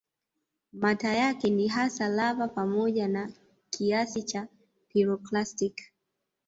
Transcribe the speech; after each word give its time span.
Mata 0.73 1.13
yake 1.13 1.49
ni 1.49 1.67
hasa 1.67 2.07
lava 2.07 2.47
pamoja 2.47 3.07
na 3.07 3.29
kiasi 3.69 4.23
cha 4.23 4.47
piroklasti 4.87 5.73